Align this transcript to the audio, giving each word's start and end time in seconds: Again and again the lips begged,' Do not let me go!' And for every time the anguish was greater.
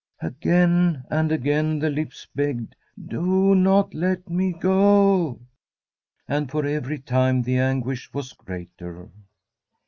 Again 0.23 1.03
and 1.11 1.31
again 1.31 1.77
the 1.77 1.91
lips 1.91 2.25
begged,' 2.33 2.75
Do 3.11 3.53
not 3.53 3.93
let 3.93 4.27
me 4.31 4.51
go!' 4.51 5.39
And 6.27 6.49
for 6.49 6.65
every 6.65 6.97
time 6.97 7.43
the 7.43 7.59
anguish 7.59 8.11
was 8.11 8.33
greater. 8.33 9.11